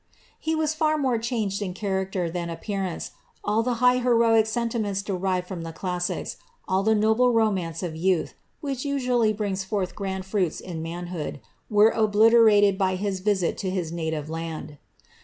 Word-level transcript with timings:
"'He 0.39 0.55
was 0.55 0.73
far 0.73 0.97
more 0.97 1.19
changed 1.19 1.61
in 1.61 1.75
chamrter 1.75 2.27
than 2.33 2.49
appearance; 2.49 3.11
all 3.43 3.61
the 3.61 3.75
high 3.75 3.99
heroic 3.99 4.47
sentiments 4.47 5.03
deriv^ 5.03 5.45
from 5.45 5.61
the 5.61 5.69
eht 5.69 5.75
sics, 5.99 6.37
all 6.67 6.81
the 6.81 6.95
noble 6.95 7.31
romance 7.31 7.83
of 7.83 7.95
youth, 7.95 8.33
which 8.61 8.83
usually 8.83 9.31
brings 9.31 9.63
forth 9.63 9.93
gnad 9.93 10.23
fruits 10.25 10.59
in 10.59 10.81
manhood, 10.81 11.39
were 11.69 11.89
obliterate<i 11.91 12.75
by 12.79 12.95
his 12.95 13.19
visit 13.19 13.59
to 13.59 13.69
his 13.69 13.91
native 13.91 14.27
land. 14.27 14.79